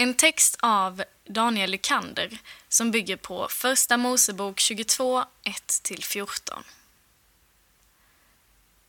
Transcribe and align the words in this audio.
En 0.00 0.14
text 0.14 0.56
av 0.60 1.02
Daniel 1.24 1.70
Lykander 1.70 2.38
som 2.68 2.90
bygger 2.90 3.16
på 3.16 3.48
Första 3.50 3.96
Mosebok 3.96 4.60
22, 4.60 5.24
1-14. 5.44 6.62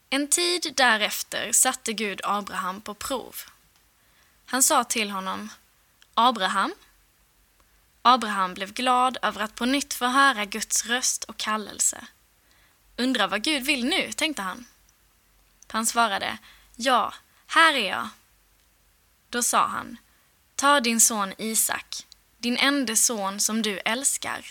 En 0.09 0.27
tid 0.27 0.73
därefter 0.75 1.51
satte 1.51 1.93
Gud 1.93 2.21
Abraham 2.23 2.81
på 2.81 2.93
prov. 2.93 3.35
Han 4.45 4.63
sa 4.63 4.83
till 4.83 5.11
honom, 5.11 5.49
Abraham. 6.13 6.73
Abraham 8.01 8.53
blev 8.53 8.73
glad 8.73 9.17
över 9.21 9.41
att 9.41 9.55
på 9.55 9.65
nytt 9.65 9.93
få 9.93 10.05
höra 10.05 10.45
Guds 10.45 10.85
röst 10.85 11.23
och 11.23 11.37
kallelse. 11.37 12.07
Undrar 12.97 13.27
vad 13.27 13.43
Gud 13.43 13.63
vill 13.63 13.85
nu, 13.85 14.11
tänkte 14.11 14.41
han. 14.41 14.65
Han 15.67 15.85
svarade, 15.85 16.37
ja, 16.75 17.13
här 17.47 17.73
är 17.73 17.89
jag. 17.89 18.09
Då 19.29 19.43
sa 19.43 19.65
han, 19.65 19.97
ta 20.59 20.79
din 20.79 20.99
son 20.99 21.33
Isak, 21.37 22.07
din 22.37 22.57
enda 22.57 22.95
son 22.95 23.39
som 23.39 23.61
du 23.61 23.79
älskar, 23.79 24.45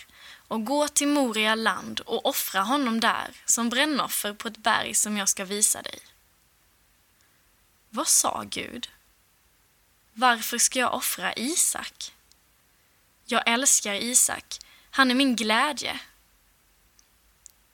och 0.47 0.65
gå 0.65 0.87
till 0.87 1.07
Moria 1.07 1.55
land 1.55 1.99
och 1.99 2.25
offra 2.25 2.61
honom 2.61 2.99
där 2.99 3.31
som 3.45 3.69
brännoffer 3.69 4.33
på 4.33 4.47
ett 4.47 4.57
berg 4.57 4.93
som 4.93 5.17
jag 5.17 5.29
ska 5.29 5.45
visa 5.45 5.81
dig. 5.81 5.99
Vad 7.89 8.07
sa 8.07 8.43
Gud? 8.49 8.89
Varför 10.13 10.57
ska 10.57 10.79
jag 10.79 10.93
offra 10.93 11.33
Isak? 11.33 12.13
Jag 13.25 13.43
älskar 13.49 13.93
Isak, 13.93 14.59
han 14.89 15.11
är 15.11 15.15
min 15.15 15.35
glädje. 15.35 15.99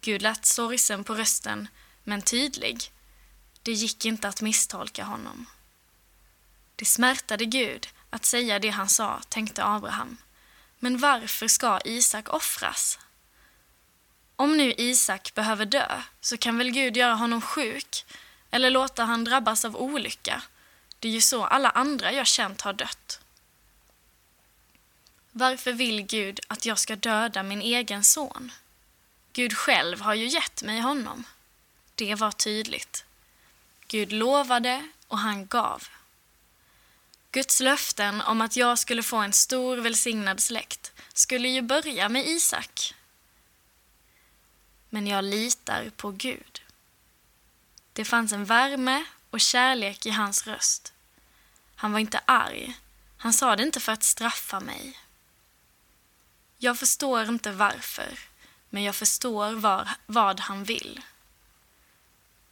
Gud 0.02 0.22
lät 0.22 0.46
sorgsen 0.46 1.04
på 1.04 1.16
rösten, 1.16 1.68
men 2.04 2.22
tydlig. 2.22 2.92
Det 3.62 3.72
gick 3.72 4.06
inte 4.06 4.28
att 4.28 4.42
misstolka 4.42 5.04
honom. 5.04 5.46
Det 6.76 6.86
smärtade 6.86 7.46
Gud 7.46 7.88
att 8.10 8.26
säga 8.26 8.60
det 8.60 8.70
han 8.70 8.90
sa, 8.90 9.22
tänkte 9.30 9.66
Abraham. 9.66 10.18
Men 10.80 10.98
varför 10.98 11.48
ska 11.48 11.80
Isak 11.86 12.30
offras? 12.30 13.00
Om 14.36 14.58
nu 14.58 14.74
Isak 14.78 15.34
behöver 15.34 15.66
dö 15.66 16.02
så 16.22 16.38
kan 16.38 16.58
väl 16.58 16.72
Gud 16.72 16.98
göra 16.98 17.14
honom 17.14 17.42
sjuk 17.42 18.06
eller 18.52 18.70
låta 18.70 19.04
han 19.04 19.24
drabbas 19.24 19.66
av 19.66 19.76
olycka. 19.76 20.42
Det 21.00 21.08
är 21.08 21.12
ju 21.12 21.22
så 21.22 21.46
alla 21.46 21.70
andra 21.70 22.12
jag 22.12 22.28
känt 22.28 22.62
har 22.62 22.74
dött. 22.74 23.20
Varför 25.32 25.74
vill 25.74 26.02
Gud 26.02 26.40
att 26.48 26.66
jag 26.66 26.80
ska 26.80 26.96
döda 26.96 27.44
min 27.44 27.62
egen 27.62 28.04
son? 28.04 28.52
Gud 29.34 29.58
själv 29.58 30.02
har 30.02 30.14
ju 30.14 30.28
gett 30.28 30.64
mig 30.64 30.80
honom. 30.80 31.24
Det 31.96 32.16
var 32.16 32.32
tydligt. 32.32 33.06
Gud 33.88 34.12
lovade 34.12 34.90
och 35.08 35.20
han 35.20 35.46
gav. 35.46 35.88
Guds 37.36 37.60
löften 37.60 38.22
om 38.22 38.42
att 38.42 38.56
jag 38.56 38.80
skulle 38.80 39.04
få 39.04 39.18
en 39.18 39.34
stor 39.34 39.78
välsignad 39.78 40.40
släkt 40.40 40.92
skulle 41.14 41.48
ju 41.48 41.62
börja 41.62 42.10
med 42.10 42.28
Isak. 42.28 42.94
Men 44.90 45.08
jag 45.08 45.24
litar 45.24 45.90
på 45.98 46.12
Gud. 46.12 46.62
Det 47.94 48.06
fanns 48.06 48.32
en 48.32 48.46
värme 48.46 49.06
och 49.30 49.40
kärlek 49.40 50.06
i 50.06 50.10
hans 50.10 50.48
röst. 50.48 50.94
Han 51.76 51.92
var 51.92 52.00
inte 52.00 52.20
arg. 52.26 52.78
Han 53.18 53.34
sa 53.34 53.56
det 53.56 53.64
inte 53.64 53.80
för 53.80 53.92
att 53.92 54.04
straffa 54.04 54.60
mig. 54.60 55.00
Jag 56.58 56.80
förstår 56.80 57.24
inte 57.24 57.52
varför, 57.52 58.20
men 58.70 58.84
jag 58.84 58.96
förstår 58.96 59.52
var, 59.54 59.90
vad 60.06 60.40
han 60.40 60.64
vill. 60.64 61.02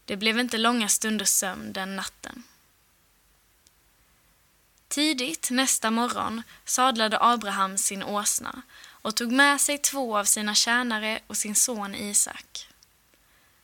Det 0.05 0.17
blev 0.17 0.39
inte 0.39 0.57
långa 0.57 0.89
stunders 0.89 1.29
sömn 1.29 1.73
den 1.73 1.95
natten. 1.95 2.43
Tidigt 4.93 5.49
nästa 5.51 5.91
morgon 5.91 6.43
sadlade 6.65 7.17
Abraham 7.21 7.77
sin 7.77 8.03
åsna 8.03 8.61
och 8.89 9.15
tog 9.15 9.31
med 9.31 9.61
sig 9.61 9.77
två 9.77 10.17
av 10.17 10.23
sina 10.23 10.55
tjänare 10.55 11.19
och 11.27 11.37
sin 11.37 11.55
son 11.55 11.95
Isak. 11.95 12.67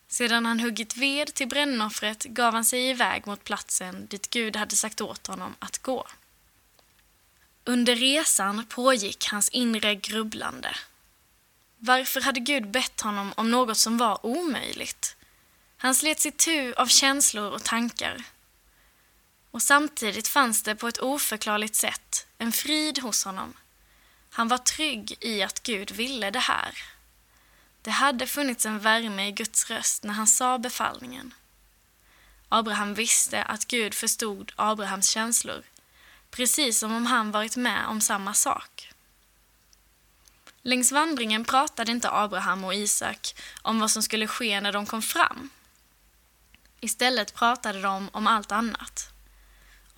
Sedan 0.07 0.45
han 0.45 0.59
huggit 0.59 0.97
ved 0.97 1.34
till 1.34 1.47
brännoffret 1.47 2.23
gav 2.23 2.53
han 2.53 2.66
sig 2.66 2.89
iväg 2.89 3.28
mot 3.28 3.44
platsen 3.44 4.07
dit 4.07 4.29
Gud 4.29 4.56
hade 4.56 4.75
sagt 4.75 5.01
åt 5.01 5.28
honom 5.28 5.56
att 5.59 5.78
gå. 5.78 6.07
Under 7.63 7.95
resan 7.95 8.66
pågick 8.66 9.28
hans 9.28 9.50
inre 9.50 9.95
grubblande. 9.95 10.75
Varför 11.78 12.22
hade 12.22 12.39
Gud 12.39 12.72
bett 12.72 13.01
honom 13.01 13.34
om 13.38 13.51
något 13.51 13.78
som 13.78 13.97
var 13.97 14.25
omöjligt? 14.25 15.16
Han 15.78 15.95
slet 15.95 16.19
sig 16.19 16.31
tu 16.31 16.73
av 16.73 16.88
känslor 16.88 17.51
och 17.51 17.63
tankar. 17.63 18.23
Och 19.52 19.62
samtidigt 19.62 20.28
fanns 20.28 20.64
det 20.64 20.76
på 20.76 20.88
ett 20.88 21.02
oförklarligt 21.02 21.76
sätt 21.76 22.28
en 22.38 22.52
frid 22.52 23.00
hos 23.00 23.26
honom. 23.26 23.54
Han 24.30 24.48
var 24.48 24.58
trygg 24.58 25.18
i 25.20 25.44
att 25.44 25.64
Gud 25.64 25.92
ville 25.92 26.32
det 26.32 26.40
här. 26.40 26.84
Det 27.82 27.92
hade 27.92 28.28
funnits 28.28 28.66
en 28.66 28.80
värme 28.80 29.28
i 29.28 29.32
Guds 29.32 29.70
röst 29.70 30.04
när 30.04 30.14
han 30.14 30.28
sa 30.28 30.58
befallningen. 30.58 31.34
Abraham 32.50 32.94
visste 32.94 33.44
att 33.44 33.68
Gud 33.68 33.94
förstod 33.94 34.52
Abrahams 34.56 35.10
känslor, 35.10 35.64
precis 36.31 36.80
som 36.80 36.96
om 36.96 37.06
han 37.06 37.31
varit 37.31 37.56
med 37.56 37.88
om 37.88 38.02
samma 38.02 38.34
sak. 38.34 38.92
Längs 40.62 40.92
vandringen 40.92 41.46
pratade 41.46 41.92
inte 41.92 42.12
Abraham 42.12 42.64
och 42.64 42.74
Isak 42.74 43.36
om 43.62 43.80
vad 43.80 43.92
som 43.92 44.04
skulle 44.04 44.28
ske 44.28 44.62
när 44.62 44.72
de 44.72 44.86
kom 44.86 45.02
fram. 45.02 45.50
Istället 46.80 47.36
pratade 47.36 47.81
de 47.81 48.10
om 48.14 48.28
allt 48.28 48.52
annat. 48.52 49.10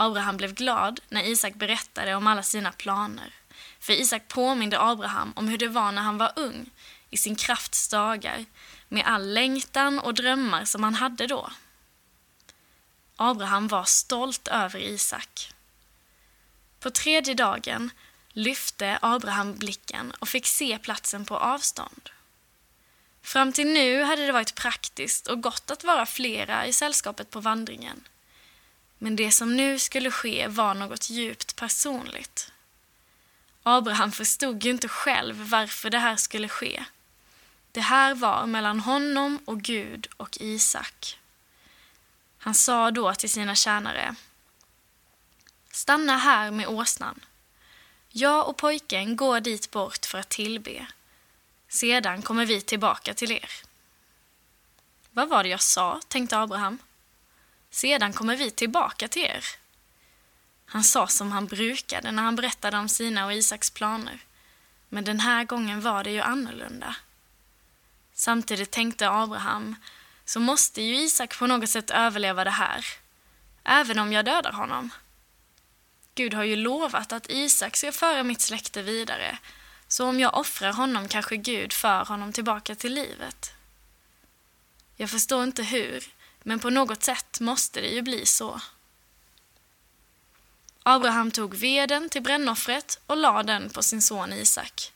Abraham 0.02 0.38
blev 0.38 0.54
glad 0.54 1.00
när 1.10 1.24
Isak 1.24 1.56
berättade 1.56 2.16
om 2.16 2.28
alla 2.28 2.44
sina 2.44 2.72
planer. 2.72 3.34
För 3.80 3.94
Isak 3.94 4.28
påminde 4.28 4.82
Abraham 4.82 5.34
om 5.36 5.48
hur 5.48 5.58
det 5.58 5.68
var 5.68 5.92
när 5.92 6.02
han 6.02 6.18
var 6.18 6.34
ung, 6.36 6.70
i 7.10 7.18
sin 7.18 7.36
krafts 7.36 7.88
dagar, 7.88 8.46
med 8.88 9.06
all 9.06 9.34
längtan 9.34 10.00
och 10.00 10.14
drömmar 10.14 10.66
som 10.66 10.84
han 10.84 10.96
hade 10.96 11.28
då. 11.28 11.52
Abraham 13.16 13.68
var 13.68 13.84
stolt 13.84 14.48
över 14.48 14.80
Isak. 14.80 15.54
På 16.80 16.92
tredje 16.92 17.34
dagen 17.34 17.90
lyfte 18.30 19.00
Abraham 19.02 19.56
blicken 19.56 20.12
och 20.20 20.30
fick 20.30 20.48
se 20.48 20.78
platsen 20.78 21.26
på 21.26 21.38
avstånd. 21.38 22.10
Fram 23.22 23.54
till 23.54 23.68
nu 23.68 24.04
hade 24.04 24.26
det 24.26 24.32
varit 24.32 24.56
praktiskt 24.56 25.28
och 25.28 25.42
gott 25.42 25.72
att 25.72 25.84
vara 25.84 26.06
flera 26.06 26.66
i 26.66 26.74
sällskapet 26.74 27.30
på 27.30 27.40
vandringen. 27.40 28.08
Men 29.04 29.16
det 29.16 29.32
som 29.32 29.58
nu 29.58 29.80
skulle 29.80 30.12
ske 30.12 30.48
var 30.48 30.74
något 30.74 31.10
djupt 31.10 31.56
personligt. 31.56 32.52
Abraham 33.64 34.12
förstod 34.12 34.64
ju 34.64 34.72
inte 34.72 34.88
själv 34.88 35.50
varför 35.50 35.90
det 35.90 36.00
här 36.00 36.16
skulle 36.16 36.50
ske. 36.50 36.86
Det 37.72 37.82
här 37.82 38.16
var 38.16 38.46
mellan 38.46 38.80
honom 38.80 39.40
och 39.46 39.62
Gud 39.62 40.08
och 40.18 40.38
Isak. 40.42 41.20
Han 42.38 42.54
sa 42.54 42.92
då 42.92 43.14
till 43.14 43.30
sina 43.30 43.56
tjänare 43.56 44.16
Stanna 45.72 46.18
här 46.18 46.52
med 46.52 46.68
åsnan. 46.68 47.20
Jag 48.10 48.50
och 48.50 48.58
pojken 48.58 49.16
går 49.16 49.40
dit 49.40 49.72
bort 49.72 50.06
för 50.06 50.18
att 50.18 50.30
tillbe. 50.30 50.88
Sedan 51.68 52.22
kommer 52.22 52.46
vi 52.46 52.62
tillbaka 52.62 53.14
till 53.14 53.32
er. 53.32 53.52
Vad 55.12 55.30
var 55.30 55.44
det 55.44 55.50
jag 55.50 55.62
sa, 55.62 56.00
tänkte 56.08 56.40
Abraham. 56.40 56.80
Sedan 57.72 58.14
kommer 58.14 58.36
vi 58.36 58.52
tillbaka 58.52 59.08
till 59.08 59.22
er. 59.22 59.46
Han 60.66 60.84
sa 60.84 61.08
som 61.08 61.32
han 61.32 61.46
brukade 61.46 62.12
när 62.12 62.24
han 62.24 62.36
berättade 62.36 62.78
om 62.78 62.90
sina 62.90 63.26
och 63.26 63.34
Isaks 63.34 63.70
planer. 63.70 64.20
Men 64.90 65.04
den 65.04 65.20
här 65.20 65.44
gången 65.44 65.82
var 65.82 66.04
det 66.04 66.12
ju 66.12 66.22
annorlunda. 66.22 66.96
Samtidigt 68.14 68.72
tänkte 68.72 69.10
Abraham, 69.10 69.76
så 70.26 70.40
måste 70.40 70.82
ju 70.82 70.96
Isak 70.96 71.40
på 71.40 71.48
något 71.48 71.70
sätt 71.70 71.90
överleva 71.90 72.44
det 72.44 72.50
här, 72.50 72.86
även 73.64 74.00
om 74.00 74.14
jag 74.14 74.26
dödar 74.26 74.52
honom. 74.52 74.90
Gud 76.16 76.34
har 76.34 76.44
ju 76.44 76.56
lovat 76.56 77.14
att 77.14 77.30
Isak 77.30 77.78
ska 77.78 77.92
föra 77.92 78.24
mitt 78.24 78.42
släkte 78.42 78.82
vidare, 78.82 79.38
så 79.88 80.08
om 80.08 80.20
jag 80.20 80.38
offrar 80.38 80.74
honom 80.74 81.08
kanske 81.08 81.38
Gud 81.38 81.74
för 81.74 82.06
honom 82.06 82.34
tillbaka 82.34 82.76
till 82.76 82.94
livet. 82.94 83.54
Jag 84.96 85.10
förstår 85.10 85.44
inte 85.44 85.64
hur, 85.64 86.04
men 86.44 86.60
på 86.60 86.70
något 86.70 87.04
sätt 87.04 87.40
måste 87.40 87.82
det 87.82 87.88
ju 87.88 88.02
bli 88.02 88.26
så. 88.26 88.62
Abraham 90.84 91.32
tog 91.32 91.56
veden 91.56 92.10
till 92.10 92.22
brännoffret 92.22 93.00
och 93.06 93.18
lade 93.18 93.54
den 93.54 93.70
på 93.70 93.84
sin 93.84 94.02
son 94.02 94.34
Isak. 94.34 94.94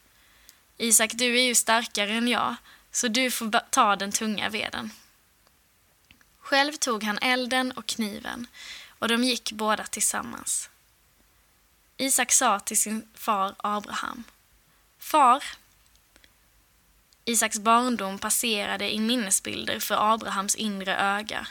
Isak, 0.77 1.11
du 1.13 1.39
är 1.39 1.43
ju 1.43 1.55
starkare 1.55 2.13
än 2.13 2.27
jag, 2.27 2.55
så 2.91 3.07
du 3.07 3.31
får 3.31 3.69
ta 3.69 3.95
den 3.95 4.11
tunga 4.11 4.49
veden. 4.49 4.91
Själv 6.39 6.73
tog 6.73 7.03
han 7.03 7.17
elden 7.17 7.71
och 7.71 7.85
kniven 7.85 8.47
och 8.99 9.07
de 9.07 9.23
gick 9.23 9.51
båda 9.51 9.83
tillsammans. 9.83 10.69
Isak 11.97 12.31
sa 12.31 12.59
till 12.59 12.81
sin 12.81 13.07
far 13.13 13.55
Abraham. 13.57 14.23
Far! 14.99 15.43
Isaks 17.25 17.59
barndom 17.59 18.19
passerade 18.19 18.93
i 18.93 18.99
minnesbilder 18.99 19.79
för 19.79 20.13
Abrahams 20.13 20.55
inre 20.55 20.97
öga. 20.97 21.47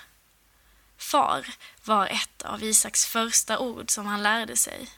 Far 0.97 1.47
var 1.85 2.07
ett 2.07 2.43
av 2.43 2.63
Isaks 2.63 3.07
första 3.07 3.59
ord 3.59 3.91
som 3.91 4.07
han 4.07 4.23
lärde 4.23 4.57
sig. 4.57 4.89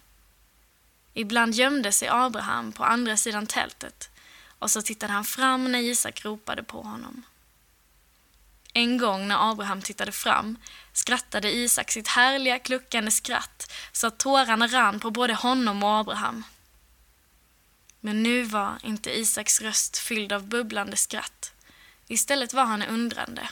Ibland 1.15 1.55
gömde 1.55 1.93
sig 1.93 2.09
Abraham 2.09 2.73
på 2.73 2.85
andra 2.85 3.17
sidan 3.17 3.47
tältet 3.47 4.11
och 4.59 4.71
så 4.71 4.83
tittade 4.83 5.13
han 5.13 5.25
fram 5.25 5.73
när 5.73 5.79
Isak 5.79 6.25
ropade 6.25 6.63
på 6.63 6.83
honom. 6.83 7.23
En 8.73 8.99
gång 8.99 9.29
när 9.29 9.51
Abraham 9.51 9.83
tittade 9.83 10.13
fram 10.13 10.59
skrattade 10.93 11.53
Isak 11.57 11.91
sitt 11.91 12.09
härliga 12.09 12.59
kluckande 12.59 13.11
skratt 13.11 13.73
så 13.93 14.07
att 14.07 14.19
tårarna 14.19 14.67
rann 14.67 15.01
på 15.01 15.11
både 15.11 15.35
honom 15.35 15.83
och 15.83 15.91
Abraham. 15.91 16.45
Men 18.01 18.23
nu 18.23 18.43
var 18.43 18.79
inte 18.83 19.19
Isaks 19.19 19.61
röst 19.61 19.99
fylld 19.99 20.33
av 20.33 20.47
bubblande 20.47 20.97
skratt. 20.97 21.53
Istället 22.09 22.53
var 22.53 22.65
han 22.65 22.83
undrande. 22.83 23.49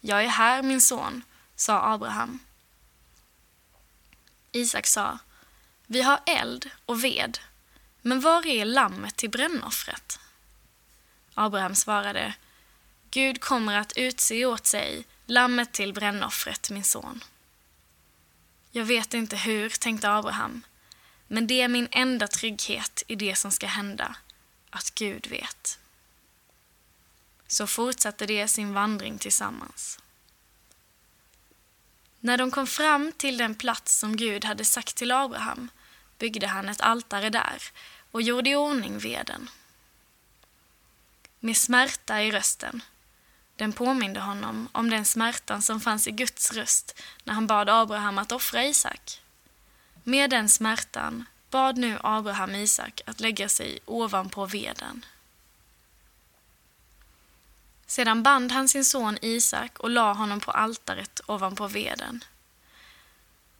Jag 0.00 0.24
är 0.24 0.28
här, 0.28 0.62
min 0.62 0.80
son, 0.80 1.22
sa 1.56 1.92
Abraham. 1.92 2.38
Isak 4.52 4.86
sa, 4.86 5.18
vi 5.86 6.02
har 6.02 6.20
eld 6.26 6.70
och 6.86 7.04
ved, 7.04 7.38
men 8.02 8.20
var 8.20 8.46
är 8.46 8.64
lammet 8.64 9.16
till 9.16 9.30
brännoffret? 9.30 10.18
Abraham 11.34 11.74
svarade, 11.74 12.34
Gud 13.10 13.40
kommer 13.40 13.76
att 13.76 13.92
utse 13.96 14.46
åt 14.46 14.66
sig 14.66 15.04
lammet 15.26 15.72
till 15.72 15.92
brännoffret, 15.92 16.70
min 16.70 16.84
son. 16.84 17.24
Jag 18.70 18.84
vet 18.84 19.14
inte 19.14 19.36
hur, 19.36 19.68
tänkte 19.68 20.10
Abraham, 20.10 20.62
men 21.32 21.46
det 21.46 21.60
är 21.60 21.68
min 21.68 21.88
enda 21.90 22.28
trygghet 22.28 23.02
i 23.06 23.14
det 23.14 23.36
som 23.36 23.50
ska 23.50 23.66
hända, 23.66 24.14
att 24.70 24.90
Gud 24.94 25.26
vet. 25.26 25.78
Så 27.46 27.66
fortsatte 27.66 28.26
de 28.26 28.48
sin 28.48 28.74
vandring 28.74 29.18
tillsammans. 29.18 29.98
När 32.20 32.38
de 32.38 32.50
kom 32.50 32.66
fram 32.66 33.12
till 33.12 33.36
den 33.36 33.54
plats 33.54 33.98
som 33.98 34.16
Gud 34.16 34.44
hade 34.44 34.64
sagt 34.64 34.96
till 34.96 35.12
Abraham 35.12 35.68
byggde 36.18 36.46
han 36.46 36.68
ett 36.68 36.80
altare 36.80 37.30
där 37.30 37.62
och 38.10 38.22
gjorde 38.22 38.50
i 38.50 38.56
ordning 38.56 38.98
veden. 38.98 39.50
Med 41.40 41.56
smärta 41.56 42.22
i 42.22 42.30
rösten. 42.30 42.82
Den 43.56 43.72
påminde 43.72 44.20
honom 44.20 44.68
om 44.72 44.90
den 44.90 45.04
smärtan 45.04 45.62
som 45.62 45.80
fanns 45.80 46.08
i 46.08 46.10
Guds 46.10 46.52
röst 46.52 47.02
när 47.24 47.34
han 47.34 47.46
bad 47.46 47.68
Abraham 47.68 48.18
att 48.18 48.32
offra 48.32 48.64
Isak. 48.64 49.20
Med 50.04 50.30
den 50.30 50.48
smärtan 50.48 51.24
bad 51.50 51.78
nu 51.78 51.98
Abraham 52.02 52.54
Isak 52.54 53.00
att 53.06 53.20
lägga 53.20 53.48
sig 53.48 53.78
ovanpå 53.86 54.46
veden. 54.46 55.04
Sedan 57.86 58.22
band 58.22 58.52
han 58.52 58.68
sin 58.68 58.84
son 58.84 59.18
Isak 59.22 59.78
och 59.78 59.90
la 59.90 60.12
honom 60.12 60.40
på 60.40 60.50
altaret 60.50 61.20
ovanpå 61.26 61.68
veden. 61.68 62.24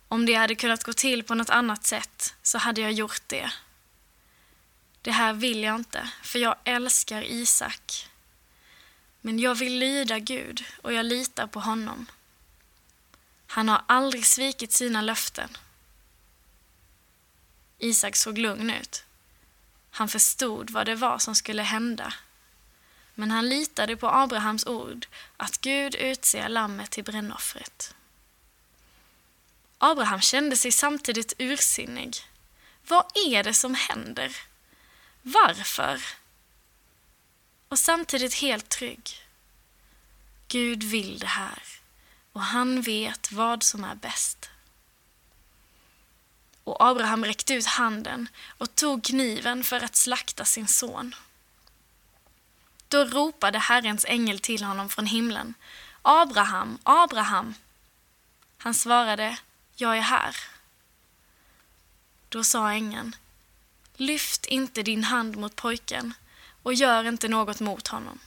Om 0.08 0.26
det 0.26 0.34
hade 0.34 0.54
kunnat 0.54 0.84
gå 0.84 0.92
till 0.92 1.22
på 1.22 1.34
något 1.34 1.50
annat 1.50 1.84
sätt 1.84 2.34
så 2.42 2.58
hade 2.58 2.81
jag 2.81 2.92
gjort 2.92 3.22
det. 3.26 3.50
Det 5.02 5.10
här 5.10 5.32
vill 5.32 5.62
jag 5.62 5.76
inte, 5.76 6.10
för 6.22 6.38
jag 6.38 6.56
älskar 6.64 7.22
Isak. 7.22 8.08
Men 9.20 9.38
jag 9.38 9.54
vill 9.54 9.78
lyda 9.78 10.19
Gud 10.19 10.64
och 10.82 10.92
jag 10.92 11.06
litar 11.06 11.46
på 11.46 11.60
honom. 11.60 12.06
Han 13.46 13.69
har 13.69 13.82
aldrig 13.87 14.26
svikit 14.26 14.72
sina 14.72 15.02
löften. 15.02 15.56
Isak 17.80 18.16
såg 18.16 18.38
lugn 18.38 18.70
ut. 18.70 19.04
Han 19.90 20.08
förstod 20.08 20.70
vad 20.70 20.86
det 20.86 20.94
var 20.94 21.18
som 21.18 21.34
skulle 21.34 21.62
hända. 21.62 22.14
Men 23.14 23.30
han 23.30 23.48
litade 23.48 23.96
på 23.96 24.08
Abrahams 24.08 24.66
ord 24.66 25.06
att 25.36 25.60
Gud 25.60 25.94
utser 25.94 26.48
lammet 26.48 26.90
till 26.90 27.04
brännoffret. 27.04 27.94
Abraham 29.78 30.20
kände 30.20 30.56
sig 30.56 30.72
samtidigt 30.72 31.34
ursinnig. 31.38 32.16
Vad 32.88 33.04
är 33.14 33.42
det 33.42 33.54
som 33.54 33.74
händer? 33.74 34.36
Varför? 35.22 36.00
Och 37.68 37.78
samtidigt 37.78 38.34
helt 38.34 38.68
trygg. 38.68 39.10
Gud 40.48 40.82
vill 40.82 41.18
det 41.18 41.26
här 41.26 41.62
och 42.32 42.42
han 42.42 42.82
vet 42.82 43.32
vad 43.32 43.62
som 43.62 43.84
är 43.84 43.94
bäst. 43.94 44.50
Och 46.70 46.84
Abraham 46.84 47.25
räckte 47.25 47.55
ut 47.55 47.67
handen 47.67 48.28
och 48.58 48.75
tog 48.75 49.05
kniven 49.05 49.64
för 49.64 49.84
att 49.84 49.96
slakta 49.96 50.44
sin 50.44 50.69
son. 50.69 51.14
Då 52.88 53.05
ropade 53.05 53.58
Herrens 53.58 54.05
ängel 54.08 54.38
till 54.38 54.64
honom 54.64 54.88
från 54.88 55.06
himlen. 55.06 55.55
Abraham, 56.02 56.78
Abraham! 56.82 57.55
Han 58.58 58.75
svarade, 58.75 59.38
jag 59.76 59.96
är 59.96 60.00
här. 60.00 60.37
Då 62.28 62.44
sa 62.44 62.70
ängeln, 62.73 63.16
lyft 63.94 64.46
inte 64.46 64.82
din 64.82 65.05
hand 65.05 65.37
mot 65.37 65.56
pojken 65.56 66.14
och 66.62 66.75
gör 66.75 67.05
inte 67.05 67.28
något 67.28 67.61
mot 67.61 67.88
honom. 67.88 68.19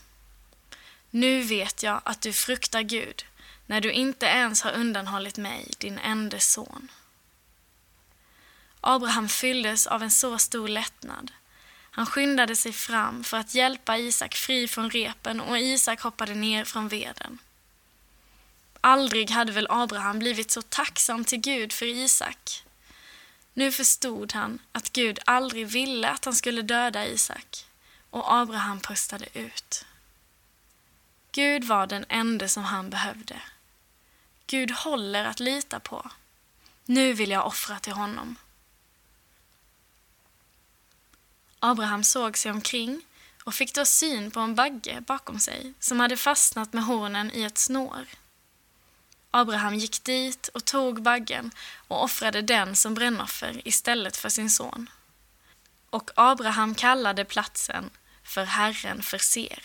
Nu 1.10 1.42
vet 1.42 1.82
jag 1.82 2.00
att 2.04 2.20
du 2.20 2.32
fruktar 2.32 2.82
Gud 2.82 3.24
när 3.66 3.80
du 3.80 3.92
inte 3.92 4.26
ens 4.26 4.62
har 4.62 4.72
undanhållit 4.72 5.36
mig, 5.36 5.70
din 5.78 5.98
enda 5.98 6.40
son. 6.40 6.88
Abraham 8.86 9.28
fylldes 9.28 9.86
av 9.86 10.02
en 10.02 10.10
så 10.10 10.38
stor 10.38 10.68
lättnad. 10.68 11.32
Han 11.90 12.06
skyndade 12.06 12.56
sig 12.56 12.72
fram 12.72 13.24
för 13.24 13.36
att 13.36 13.54
hjälpa 13.54 13.98
Isak 13.98 14.34
fri 14.34 14.68
från 14.68 14.90
repen 14.90 15.40
och 15.40 15.58
Isak 15.58 16.00
hoppade 16.00 16.34
ner 16.34 16.64
från 16.64 16.88
veden. 16.88 17.38
Aldrig 18.80 19.30
hade 19.30 19.52
väl 19.52 19.66
Abraham 19.70 20.18
blivit 20.18 20.50
så 20.50 20.62
tacksam 20.62 21.24
till 21.24 21.40
Gud 21.40 21.72
för 21.72 21.86
Isak. 21.86 22.64
Nu 23.54 23.72
förstod 23.72 24.32
han 24.32 24.58
att 24.72 24.92
Gud 24.92 25.18
aldrig 25.26 25.66
ville 25.66 26.08
att 26.08 26.24
han 26.24 26.34
skulle 26.34 26.62
döda 26.62 27.06
Isak 27.06 27.66
och 28.10 28.34
Abraham 28.34 28.80
pustade 28.80 29.26
ut. 29.38 29.84
Gud 31.32 31.64
var 31.64 31.86
den 31.86 32.04
enda 32.08 32.48
som 32.48 32.64
han 32.64 32.90
behövde. 32.90 33.40
Gud 34.46 34.70
håller 34.70 35.24
att 35.24 35.40
lita 35.40 35.80
på. 35.80 36.10
Nu 36.84 37.12
vill 37.12 37.30
jag 37.30 37.46
offra 37.46 37.78
till 37.78 37.92
honom. 37.92 38.36
Abraham 41.64 42.04
såg 42.04 42.36
sig 42.38 42.50
omkring 42.50 43.02
och 43.44 43.54
fick 43.54 43.74
då 43.74 43.84
syn 43.84 44.30
på 44.30 44.40
en 44.40 44.54
bagge 44.54 45.00
bakom 45.00 45.38
sig 45.38 45.74
som 45.80 46.00
hade 46.00 46.16
fastnat 46.16 46.72
med 46.72 46.84
hornen 46.84 47.30
i 47.34 47.42
ett 47.42 47.58
snår. 47.58 48.06
Abraham 49.30 49.74
gick 49.74 50.04
dit 50.04 50.48
och 50.48 50.64
tog 50.64 51.02
baggen 51.02 51.50
och 51.88 52.04
offrade 52.04 52.42
den 52.42 52.76
som 52.76 52.94
brännoffer 52.94 53.68
istället 53.68 54.16
för 54.16 54.28
sin 54.28 54.50
son. 54.50 54.90
Och 55.90 56.10
Abraham 56.14 56.74
kallade 56.74 57.24
platsen 57.24 57.90
för 58.22 58.44
Herren 58.44 59.02
förser. 59.02 59.62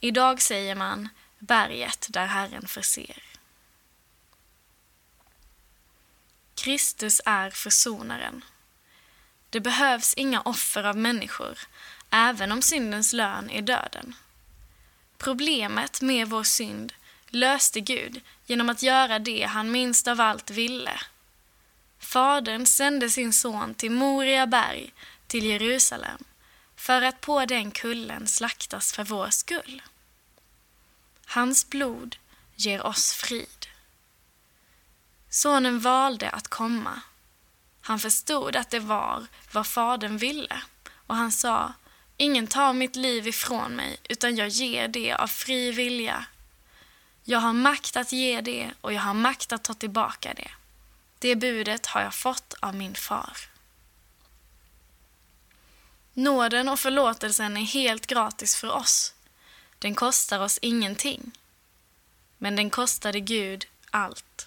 Idag 0.00 0.42
säger 0.42 0.74
man 0.74 1.08
berget 1.38 2.06
där 2.10 2.26
Herren 2.26 2.66
förser. 2.68 3.22
Kristus 6.54 7.20
är 7.24 7.50
försonaren. 7.50 8.44
Det 9.56 9.60
behövs 9.60 10.14
inga 10.14 10.40
offer 10.40 10.84
av 10.84 10.96
människor, 10.96 11.58
även 12.10 12.52
om 12.52 12.62
syndens 12.62 13.12
lön 13.12 13.50
är 13.50 13.62
döden. 13.62 14.14
Problemet 15.18 16.02
med 16.02 16.28
vår 16.28 16.42
synd 16.42 16.92
löste 17.28 17.80
Gud 17.80 18.20
genom 18.46 18.68
att 18.68 18.82
göra 18.82 19.18
det 19.18 19.42
han 19.42 19.70
minst 19.70 20.08
av 20.08 20.20
allt 20.20 20.50
ville. 20.50 21.00
Fadern 21.98 22.66
sände 22.66 23.10
sin 23.10 23.32
son 23.32 23.74
till 23.74 23.90
Moria 23.90 24.46
berg, 24.46 24.92
till 25.26 25.44
Jerusalem, 25.44 26.24
för 26.76 27.02
att 27.02 27.20
på 27.20 27.44
den 27.44 27.70
kullen 27.70 28.26
slaktas 28.26 28.92
för 28.92 29.04
vår 29.04 29.30
skull. 29.30 29.82
Hans 31.26 31.68
blod 31.68 32.16
ger 32.56 32.86
oss 32.86 33.12
frid. 33.12 33.66
Sonen 35.30 35.80
valde 35.80 36.30
att 36.30 36.48
komma. 36.48 37.00
Han 37.86 37.98
förstod 37.98 38.56
att 38.56 38.70
det 38.70 38.80
var 38.80 39.26
vad 39.52 39.66
Fadern 39.66 40.18
ville 40.18 40.62
och 41.06 41.16
han 41.16 41.32
sa 41.32 41.72
Ingen 42.16 42.46
tar 42.46 42.72
mitt 42.72 42.96
liv 42.96 43.26
ifrån 43.26 43.72
mig, 43.72 43.96
utan 44.08 44.36
jag 44.36 44.48
ger 44.48 44.88
det 44.88 45.12
av 45.12 45.26
fri 45.26 45.72
vilja 45.72 46.26
jag 47.28 47.38
har 47.38 47.52
makt 47.52 47.96
att 47.96 48.12
ge 48.12 48.40
det 48.40 48.70
och 48.80 48.92
jag 48.92 49.00
har 49.00 49.14
makt 49.14 49.52
att 49.52 49.64
ta 49.64 49.74
tillbaka 49.74 50.34
det. 50.34 50.50
Det 51.18 51.36
budet 51.36 51.86
har 51.86 52.00
jag 52.00 52.14
fått 52.14 52.54
av 52.60 52.74
min 52.74 52.94
far. 52.94 53.36
Nåden 56.12 56.68
och 56.68 56.78
förlåtelsen 56.78 57.56
är 57.56 57.64
helt 57.64 58.06
gratis 58.06 58.56
för 58.56 58.70
oss. 58.70 59.14
Den 59.78 59.94
kostar 59.94 60.40
oss 60.40 60.58
ingenting. 60.62 61.32
Men 62.38 62.56
den 62.56 62.70
kostade 62.70 63.20
Gud 63.20 63.66
allt. 63.90 64.45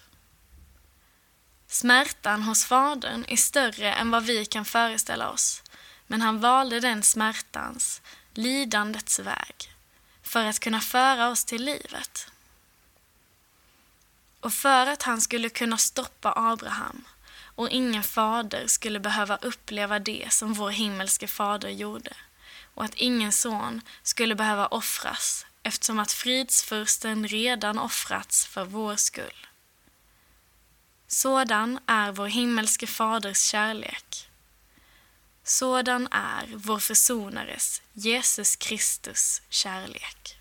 Smärtan 1.72 2.42
hos 2.42 2.64
fadern 2.64 3.24
är 3.28 3.36
större 3.36 3.92
än 3.92 4.10
vad 4.10 4.24
vi 4.24 4.46
kan 4.46 4.64
föreställa 4.64 5.30
oss, 5.30 5.62
men 6.06 6.22
han 6.22 6.40
valde 6.40 6.80
den 6.80 7.02
smärtans, 7.02 8.02
lidandets 8.34 9.18
väg, 9.18 9.74
för 10.22 10.46
att 10.46 10.60
kunna 10.60 10.80
föra 10.80 11.28
oss 11.28 11.44
till 11.44 11.64
livet. 11.64 12.26
Och 14.40 14.52
för 14.52 14.86
att 14.86 15.02
han 15.02 15.20
skulle 15.20 15.48
kunna 15.48 15.78
stoppa 15.78 16.32
Abraham 16.36 17.04
och 17.42 17.70
ingen 17.70 18.02
fader 18.02 18.66
skulle 18.66 19.00
behöva 19.00 19.36
uppleva 19.36 19.98
det 19.98 20.32
som 20.32 20.52
vår 20.52 20.70
himmelske 20.70 21.26
fader 21.26 21.70
gjorde 21.70 22.12
och 22.74 22.84
att 22.84 22.94
ingen 22.94 23.32
son 23.32 23.80
skulle 24.02 24.34
behöva 24.34 24.66
offras 24.66 25.46
eftersom 25.62 25.98
att 25.98 26.12
fridsfursten 26.12 27.28
redan 27.28 27.78
offrats 27.78 28.46
för 28.46 28.64
vår 28.64 28.96
skull. 28.96 29.46
Sådan 31.12 31.78
är 31.86 32.12
vår 32.12 32.26
himmelske 32.26 32.86
faders 32.86 33.42
kärlek. 33.42 34.28
Sådan 35.44 36.08
är 36.10 36.46
vår 36.56 36.78
försonares 36.78 37.82
Jesus 37.92 38.56
Kristus 38.56 39.42
kärlek. 39.48 40.39